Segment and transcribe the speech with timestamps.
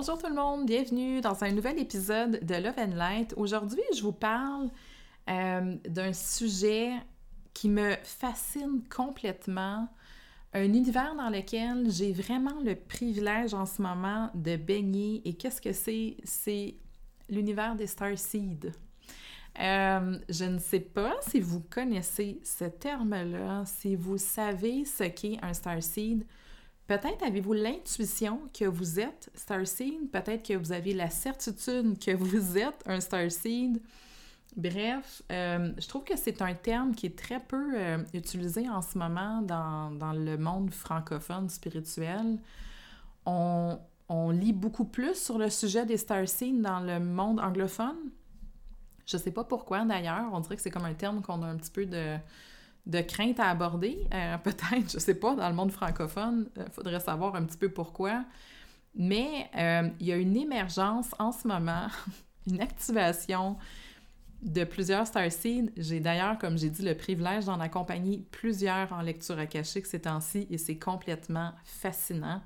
[0.00, 3.34] Bonjour tout le monde, bienvenue dans un nouvel épisode de Love and Light.
[3.36, 4.70] Aujourd'hui, je vous parle
[5.28, 6.92] euh, d'un sujet
[7.52, 9.88] qui me fascine complètement,
[10.52, 15.20] un univers dans lequel j'ai vraiment le privilège en ce moment de baigner.
[15.24, 16.16] Et qu'est-ce que c'est?
[16.22, 16.76] C'est
[17.28, 18.70] l'univers des Starseeds.
[19.58, 25.38] Euh, je ne sais pas si vous connaissez ce terme-là, si vous savez ce qu'est
[25.42, 26.24] un Starseed.
[26.88, 32.56] Peut-être avez-vous l'intuition que vous êtes Starseed, peut-être que vous avez la certitude que vous
[32.56, 33.82] êtes un Starseed.
[34.56, 38.80] Bref, euh, je trouve que c'est un terme qui est très peu euh, utilisé en
[38.80, 42.38] ce moment dans, le monde francophone spirituel.
[43.26, 43.78] On,
[44.30, 47.98] lit beaucoup plus sur le sujet des Starseeds dans le monde anglophone.
[49.04, 51.56] Je sais pas pourquoi d'ailleurs, on dirait que c'est comme un terme qu'on a un
[51.58, 52.16] petit peu de,
[52.88, 56.66] de crainte à aborder, euh, peut-être, je sais pas, dans le monde francophone, il euh,
[56.72, 58.24] faudrait savoir un petit peu pourquoi.
[58.94, 61.86] Mais euh, il y a une émergence en ce moment,
[62.46, 63.56] une activation
[64.42, 65.70] de plusieurs Starseeds.
[65.76, 70.46] J'ai d'ailleurs, comme j'ai dit, le privilège d'en accompagner plusieurs en lecture akashique ces temps-ci
[70.50, 72.40] et c'est complètement fascinant.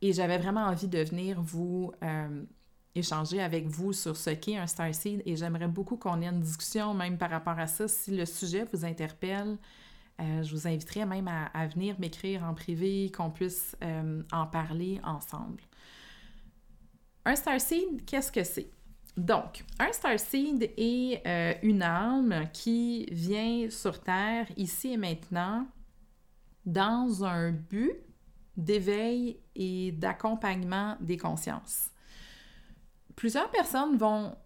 [0.00, 1.92] Et j'avais vraiment envie de venir vous
[2.94, 6.94] échanger avec vous sur ce qu'est un starseed et j'aimerais beaucoup qu'on ait une discussion
[6.94, 7.88] même par rapport à ça.
[7.88, 9.56] Si le sujet vous interpelle,
[10.20, 15.00] euh, je vous inviterai même à, venir m'écrire en privé, qu'on puisse euh, en parler
[15.04, 15.62] ensemble.
[17.24, 18.70] Un starseed, qu'est-ce que c'est?
[19.16, 25.66] Donc, un starseed est euh, une âme qui vient sur Terre ici et maintenant
[26.64, 27.92] dans un but
[28.56, 31.90] d'éveil et d'accompagnement des consciences
[33.18, 34.36] plusieurs personnes vont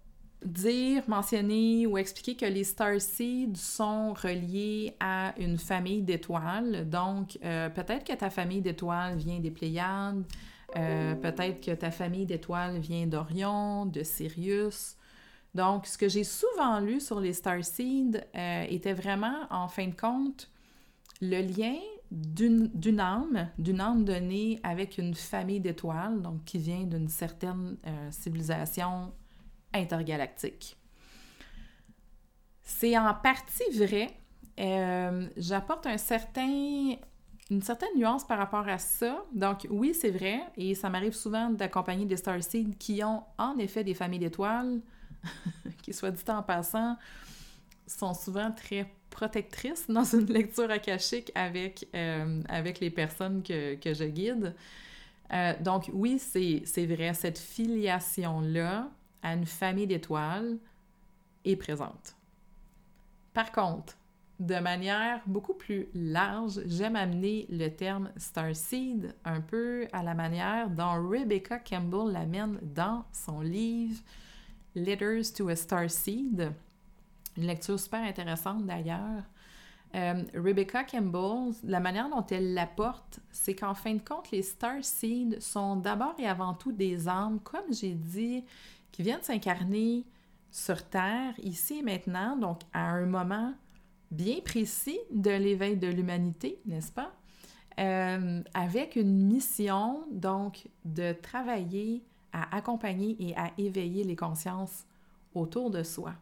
[0.42, 6.88] dire, mentionner ou expliquer que les star seeds sont reliés à une famille d'étoiles.
[6.88, 10.24] Donc, euh, peut-être que ta famille d'étoiles vient des Pléiades,
[10.74, 14.96] euh, peut-être que ta famille d'étoiles vient d'Orion, de Sirius.
[15.54, 19.86] Donc, ce que j'ai souvent lu sur les star seeds euh, était vraiment, en fin
[19.86, 20.48] de compte,
[21.20, 21.76] le lien
[22.12, 28.10] d'une âme, d'une âme donnée avec une famille d'étoiles, donc qui vient d'une certaine euh,
[28.10, 29.14] civilisation
[29.72, 30.76] intergalactique.
[32.62, 34.10] C'est en partie vrai.
[34.60, 36.98] Euh, j'apporte une certaine
[37.96, 39.24] nuance par rapport à ça.
[39.32, 43.84] Donc oui, c'est vrai, et ça m'arrive souvent d'accompagner des starseeds qui ont en effet
[43.84, 44.82] des familles d'étoiles,
[45.82, 46.98] qui, soit dit en passant,
[47.86, 54.04] sont souvent très protectrice dans une lecture akashique avec, euh, avec les personnes que, je
[54.04, 54.54] guide.
[55.32, 58.90] Euh, donc oui, c'est vrai, cette filiation-là
[59.22, 60.58] à une famille d'étoiles
[61.44, 62.16] est présente.
[63.32, 63.96] Par contre,
[64.40, 70.68] de manière beaucoup plus large, j'aime amener le terme starseed un peu à la manière
[70.68, 74.02] dont Rebecca Campbell l'amène dans son livre
[74.74, 76.52] Letters to a Starseed,
[77.36, 79.22] une lecture super intéressante d'ailleurs.
[79.94, 84.82] Euh, Rebecca Campbell, la manière dont elle l'apporte, c'est qu'en fin de compte, les Star
[84.82, 88.44] Seeds sont d'abord et avant tout des âmes, comme j'ai dit,
[88.90, 90.04] qui viennent s'incarner
[90.50, 93.54] sur Terre, ici et maintenant, donc à un moment
[94.10, 97.12] bien précis de l'éveil de l'humanité, n'est-ce pas?
[97.80, 104.84] Euh, avec une mission, donc, de travailler à accompagner et à éveiller les consciences
[105.34, 106.12] autour de soi.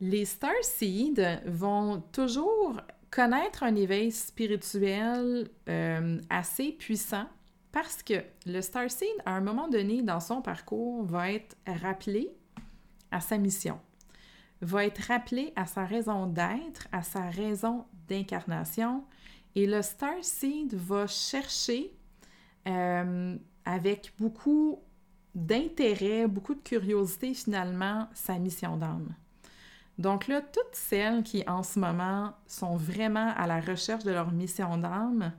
[0.00, 2.80] Les Starseeds vont toujours
[3.10, 7.26] connaître un éveil spirituel euh, assez puissant
[7.70, 12.34] Parce que le Starseed, à un moment donné dans son parcours, va être rappelé
[13.10, 13.78] à sa mission,
[14.62, 19.04] va être rappelé à sa raison d'être, à sa raison d'incarnation.
[19.54, 21.92] Et le Starseed va chercher
[22.66, 23.36] euh,
[23.66, 24.80] avec beaucoup
[25.34, 29.14] d'intérêt, beaucoup de curiosité finalement, sa mission d'âme.
[30.00, 34.32] Donc là, toutes celles qui en ce moment sont vraiment à la recherche de leur
[34.32, 35.30] mission d'âme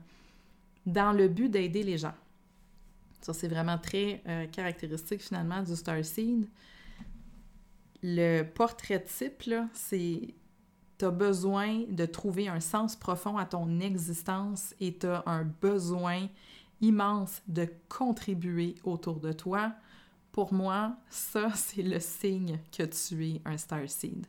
[0.86, 2.14] dans le but d'aider les gens.
[3.20, 6.46] Ça, c'est vraiment très euh, caractéristique finalement du Starseed.
[8.04, 10.34] Le portrait type, c'est
[10.96, 16.28] tu besoin de trouver un sens profond à ton existence et tu as un besoin
[16.80, 19.72] immense de contribuer autour de toi.
[20.30, 24.24] Pour moi, ça, c'est le signe que tu es un Starseed.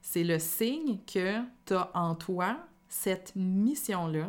[0.00, 2.58] C'est le signe que tu as en toi
[2.88, 4.28] cette mission-là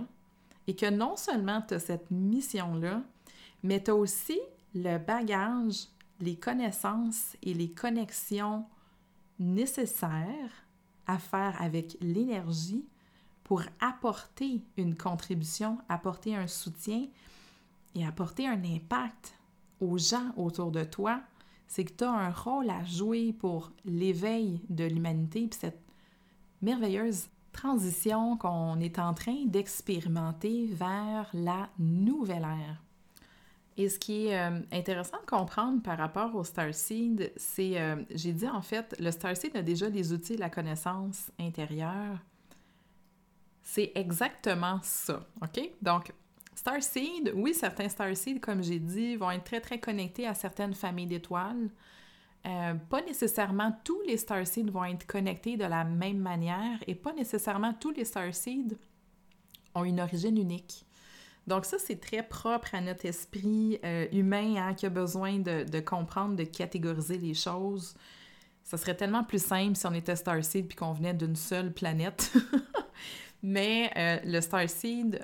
[0.68, 3.02] et que non seulement tu as cette mission-là,
[3.64, 4.40] mais tu as aussi
[4.76, 5.88] le bagage,
[6.20, 8.66] les connaissances et les connexions
[9.40, 10.66] nécessaires
[11.08, 12.86] à faire avec l'énergie
[13.44, 17.08] pour apporter une contribution, apporter un soutien
[17.96, 19.34] et apporter un impact
[19.82, 21.22] aux gens autour de toi,
[21.72, 25.80] c'est que tu as un rôle à jouer pour l'éveil de l'humanité, puis cette
[26.62, 32.84] merveilleuse transition qu'on est en train d'expérimenter vers la nouvelle ère.
[33.78, 38.34] Et ce qui est euh, intéressant de comprendre par rapport au Starseed, c'est, euh, j'ai
[38.34, 42.18] dit en fait, le Starseed a déjà des outils de la connaissance intérieure.
[43.64, 45.72] C'est exactement ça, OK?
[45.82, 46.12] Donc,
[46.56, 51.08] Starseed, oui, certains Starseed, comme j'ai dit, vont être très, très connectés à certaines familles
[51.08, 51.70] d'étoiles.
[52.46, 57.14] Euh, pas nécessairement tous les Starseed vont être connectés de la même manière et pas
[57.14, 58.78] nécessairement tous les Starseed
[59.76, 60.86] ont une origine unique.
[61.48, 65.64] Donc ça, c'est très propre à notre esprit euh, humain hein, qui a besoin de,
[65.64, 67.96] de, comprendre, de catégoriser les choses.
[68.64, 72.32] Ça serait tellement plus simple si on était Starseed puis qu'on venait d'une seule planète.
[73.44, 75.22] Mais euh, le Starseed,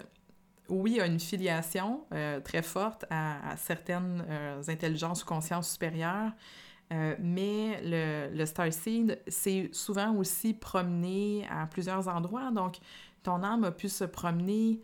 [0.69, 6.31] oui, a une filiation euh, très forte à, certaines euh, intelligences ou consciences supérieures,
[6.93, 12.51] euh, mais le, le Starseed s'est souvent aussi promené à plusieurs endroits.
[12.51, 12.77] Donc,
[13.23, 14.79] ton âme a pu se promener,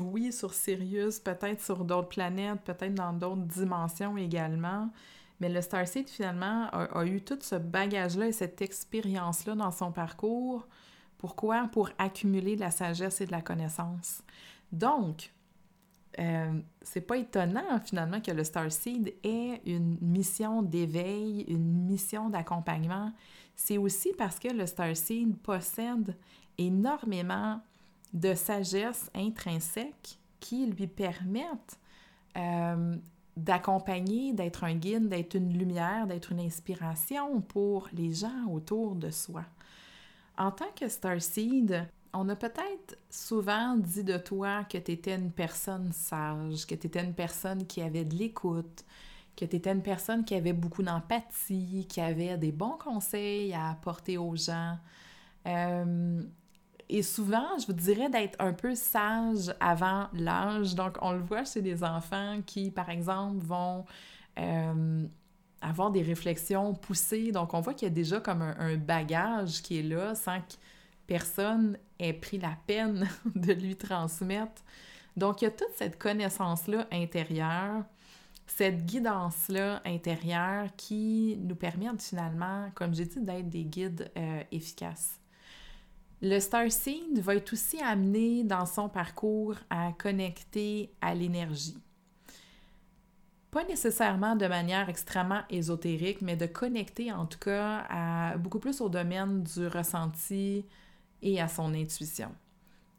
[0.00, 4.90] oui, sur Sirius, peut-être sur d'autres planètes, peut-être dans d'autres dimensions également.
[5.38, 9.92] Mais le Starseed, finalement, a, a eu tout ce bagage-là et cette expérience-là dans son
[9.92, 10.66] parcours.
[11.18, 11.68] Pourquoi?
[11.70, 14.22] Pour accumuler de la sagesse et de la connaissance.
[14.72, 15.32] Donc,
[16.18, 23.12] euh, c'est pas étonnant finalement que le Starseed ait une mission d'éveil, une mission d'accompagnement.
[23.54, 26.16] C'est aussi parce que le Starseed possède
[26.58, 27.60] énormément
[28.12, 31.78] de sagesse intrinsèque qui lui permettent
[32.36, 32.96] euh,
[33.36, 39.10] d'accompagner, d'être un guide, d'être une lumière, d'être une inspiration pour les gens autour de
[39.10, 39.44] soi.
[40.36, 45.30] En tant que Starseed, on a peut-être souvent dit de toi que tu étais une
[45.30, 48.84] personne sage, que tu étais une personne qui avait de l'écoute,
[49.36, 53.70] que tu étais une personne qui avait beaucoup d'empathie, qui avait des bons conseils à
[53.70, 54.76] apporter aux gens.
[55.46, 56.22] Euh,
[56.88, 60.74] et souvent, je vous dirais d'être un peu sage avant l'âge.
[60.74, 63.84] Donc, on le voit chez des enfants qui, par exemple, vont
[64.38, 65.06] euh,
[65.62, 67.30] avoir des réflexions poussées.
[67.30, 70.40] Donc, on voit qu'il y a déjà comme un, un bagage qui est là sans
[70.40, 70.54] que
[71.06, 71.78] personne
[72.20, 74.62] pris la peine de lui transmettre.
[75.16, 77.84] Donc, il y a toute cette connaissance-là intérieure,
[78.46, 85.20] cette guidance-là intérieure qui nous permet finalement, comme j'ai dit, d'être des guides euh, efficaces.
[86.22, 91.78] Le Starseed va être aussi amené dans son parcours à connecter à l'énergie.
[93.50, 98.80] Pas nécessairement de manière extrêmement ésotérique, mais de connecter en tout cas à beaucoup plus
[98.80, 100.66] au domaine du ressenti,
[101.22, 102.30] et à son intuition.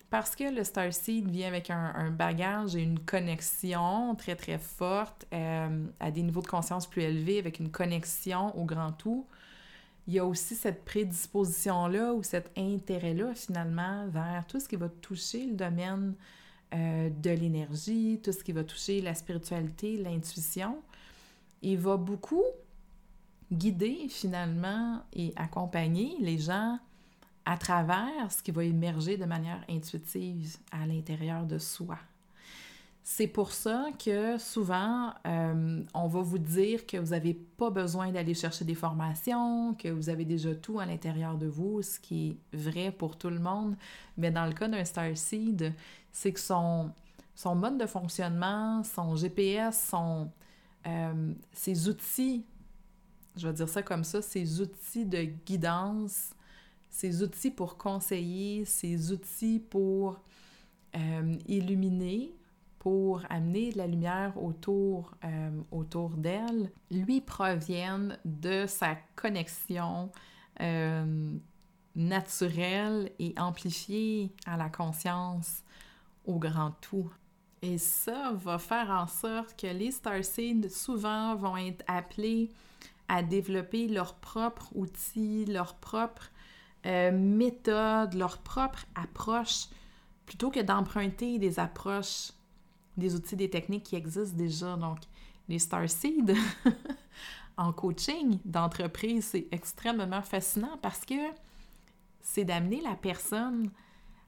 [0.09, 5.85] Parce que le Starseed vient avec un, bagage et une connexion très très forte euh,
[6.01, 9.25] à des niveaux de conscience plus élevés, avec une connexion au grand tout,
[10.07, 14.89] il y a aussi cette prédisposition-là ou cet intérêt-là finalement vers tout ce qui va
[14.89, 16.15] toucher le domaine
[16.73, 20.77] euh, de l'énergie, tout ce qui va toucher la spiritualité, l'intuition.
[21.61, 22.43] Il va beaucoup
[23.51, 26.79] guider finalement et accompagner les gens
[27.45, 31.97] à travers ce qui va émerger de manière intuitive à l'intérieur de soi.
[33.03, 38.11] C'est pour ça que souvent, euh, on va vous dire que vous n'avez pas besoin
[38.11, 42.37] d'aller chercher des formations, que vous avez déjà tout à l'intérieur de vous, ce qui
[42.53, 43.75] est vrai pour tout le monde.
[44.17, 45.73] Mais dans le cas d'un Starseed,
[46.11, 46.91] c'est que son,
[47.33, 50.29] son mode de fonctionnement, son GPS, son,
[50.85, 52.45] euh, ses outils,
[53.35, 56.31] je vais dire ça comme ça, ses outils de guidance,
[56.91, 60.19] ses outils pour conseiller, ses outils pour
[60.95, 62.35] euh, illuminer,
[62.77, 70.11] pour amener de la lumière autour, euh, autour d'elle, lui proviennent de sa connexion
[71.95, 75.63] naturelle et amplifiée à la conscience,
[76.25, 77.11] au grand tout.
[77.61, 82.49] Et ça va faire en sorte que les Starseeds souvent vont être appelés
[83.07, 86.31] à développer leurs propres outils, leurs propres
[86.85, 89.67] euh, méthodes, leurs propres approches,
[90.25, 92.31] plutôt que d'emprunter des approches,
[92.97, 94.75] des outils, des techniques qui existent déjà.
[94.75, 94.99] Donc,
[95.47, 96.33] les Starseeds
[97.57, 101.29] en coaching d'entreprise, c'est extrêmement fascinant parce que
[102.21, 103.69] c'est d'amener la personne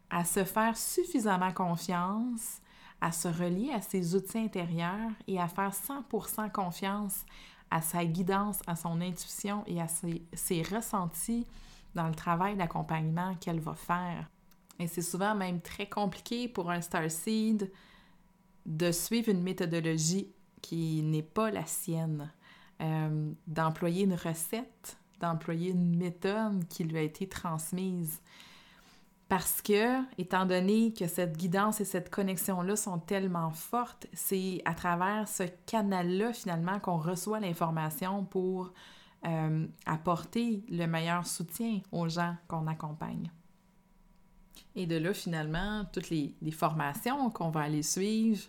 [0.10, 2.62] à se faire suffisamment confiance
[3.04, 7.26] à se relier à ses outils intérieurs et à faire 100% confiance
[7.70, 11.46] à sa guidance, à son intuition et à ses, ressentis
[11.96, 14.30] dans le travail d'accompagnement qu'elle va faire.
[14.80, 17.72] Et c'est souvent même très compliqué pour un Starseed
[18.66, 20.32] de suivre une méthodologie
[20.62, 22.32] qui n'est pas la sienne,
[22.82, 28.22] euh, d'employer une recette, d'employer une méthode qui lui a été transmise.
[29.30, 34.74] Parce que, étant donné que cette guidance et cette connexion-là sont tellement fortes, c'est à
[34.74, 38.74] travers ce canal-là, finalement, qu'on reçoit l'information pour
[39.26, 43.32] euh, apporter le meilleur soutien aux gens qu'on accompagne.
[44.76, 48.44] Et de là, finalement, toutes les, formations qu'on va aller suivre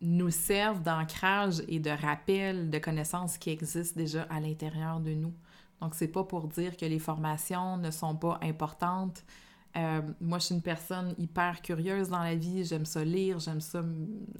[0.00, 5.32] nous servent d'ancrage et de rappel de connaissances qui existent déjà à l'intérieur de nous.
[5.80, 9.24] Donc, c'est pas pour dire que les formations ne sont pas importantes.
[9.76, 12.64] Euh, moi, je suis une personne hyper curieuse dans la vie.
[12.64, 13.82] J'aime ça lire, j'aime ça,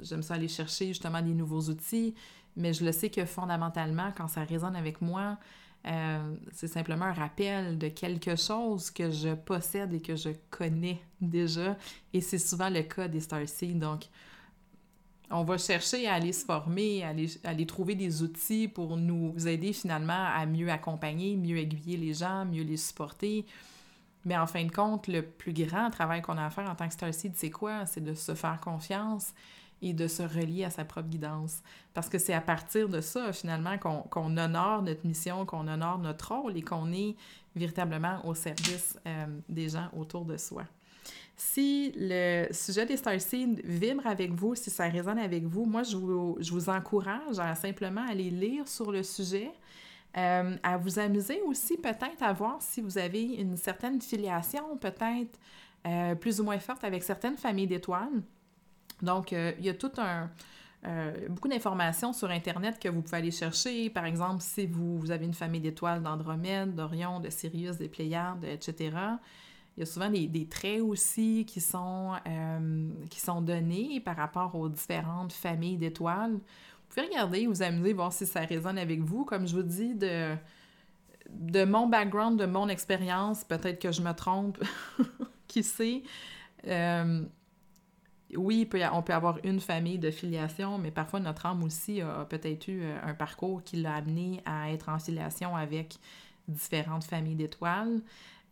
[0.00, 2.14] j'aime ça aller chercher justement des nouveaux outils.
[2.56, 5.38] Mais je le sais que fondamentalement, quand ça résonne avec moi,
[5.86, 11.00] euh, c'est simplement un rappel de quelque chose que je possède et que je connais
[11.20, 11.76] déjà.
[12.12, 13.78] Et c'est souvent le cas des Starseed.
[13.78, 14.04] Donc,
[15.30, 19.72] on va chercher à aller se former, à aller, trouver des outils pour nous aider
[19.72, 23.46] finalement à mieux accompagner, mieux aiguiller les gens, mieux les supporter.
[24.24, 26.86] Mais en fin de compte, le plus grand travail qu'on a à faire en tant
[26.86, 27.86] que Starseed, c'est quoi?
[27.86, 29.32] C'est de se faire confiance
[29.82, 31.58] et de se relier à sa propre guidance.
[31.92, 36.34] Parce que c'est à partir de ça, finalement, qu'on honore notre mission, qu'on honore notre
[36.34, 37.16] rôle et qu'on est
[37.54, 40.64] véritablement au service euh, des gens autour de soi.
[41.36, 45.96] Si le sujet des Starseeds vibre avec vous, si ça résonne avec vous, moi, je
[45.96, 49.50] vous, je vous encourage à simplement aller lire sur le sujet,
[50.16, 55.38] euh, à vous amuser aussi peut-être à voir si vous avez une certaine filiation, peut-être
[55.86, 58.22] euh, plus ou moins forte avec certaines familles d'étoiles.
[59.02, 60.30] Donc, euh, il y a tout un...
[61.28, 63.90] beaucoup d'informations sur Internet que vous pouvez aller chercher.
[63.90, 69.18] Par exemple, si vous, avez une famille d'étoiles d'Andromède, d'Orion, de Sirius, des Pléiades, etc.,
[69.76, 74.54] il y a souvent des, traits aussi qui sont, euh, qui sont donnés par rapport
[74.54, 76.32] aux différentes familles d'étoiles.
[76.32, 79.24] Vous pouvez regarder, vous amuser, voir si ça résonne avec vous.
[79.24, 80.34] Comme je vous dis, de,
[81.30, 84.62] de mon background, de mon expérience, peut-être que je me trompe,
[85.48, 86.02] qui sait.
[86.66, 87.22] Euh,
[88.36, 92.68] oui, on peut avoir une famille de filiation, mais parfois notre âme aussi a peut-être
[92.68, 95.96] eu euh, un parcours qui l'a amené à être en filiation avec
[96.48, 98.00] différentes familles d'étoiles.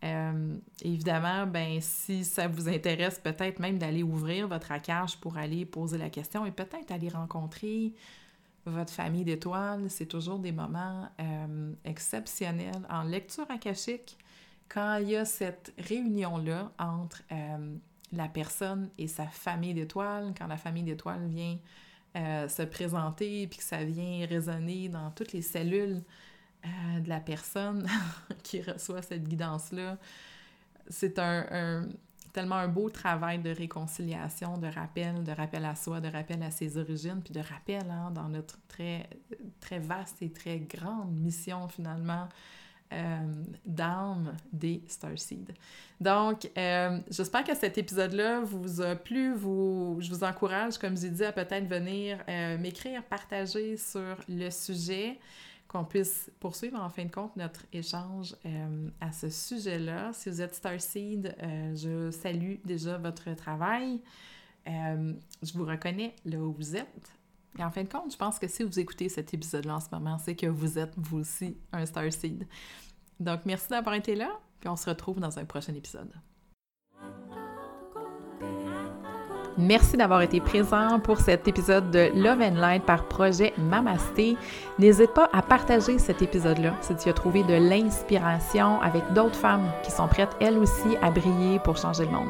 [0.03, 5.65] Euh, évidemment, ben, si ça vous intéresse, peut-être même d'aller ouvrir votre accage pour aller
[5.65, 7.93] poser la question et peut-être aller rencontrer
[8.65, 9.89] votre famille d'étoiles.
[9.89, 14.17] C'est toujours des moments euh, exceptionnels en lecture akashique
[14.69, 17.21] quand il y a cette réunion-là entre
[18.11, 21.57] la personne et sa famille d'étoiles, quand la famille d'étoiles vient
[22.13, 26.03] se présenter puis que ça vient résonner dans toutes les cellules
[26.63, 27.87] euh, de la personne
[28.43, 29.97] qui reçoit cette guidance-là.
[30.89, 31.87] C'est un,
[32.33, 36.51] tellement un beau travail de réconciliation, de rappel, de rappel à soi, de rappel à
[36.51, 39.09] ses origines, puis de rappel hein, dans notre très,
[39.59, 42.60] très vaste et très grande mission finalement euh,
[43.65, 45.53] d'âme des Starseed.
[45.99, 49.33] Donc, euh, j'espère que cet épisode-là vous a plu.
[49.33, 52.17] Vous, je vous encourage, comme j'ai dit, à peut-être venir
[52.59, 55.19] m'écrire, partager sur le sujet
[55.71, 60.11] qu'on puisse poursuivre en fin de compte notre échange euh, à ce sujet-là.
[60.11, 64.01] Si vous êtes Starseed, euh, je salue déjà votre travail.
[64.67, 67.20] Euh, je vous reconnais là où vous êtes.
[67.59, 69.89] Et en fin de compte, je pense que si vous écoutez cet épisode-là en ce
[69.91, 72.47] moment, c'est que vous êtes vous aussi un Starseed.
[73.19, 74.29] Donc, merci d'avoir été là,
[74.59, 76.11] puis on se retrouve dans un prochain épisode.
[79.57, 84.37] Merci d'avoir été présent pour cet épisode de Love and Light par projet Mamasté.
[84.79, 89.69] N'hésite pas à partager cet épisode-là si tu as trouvé de l'inspiration avec d'autres femmes
[89.83, 92.29] qui sont prêtes elles aussi à briller pour changer le monde.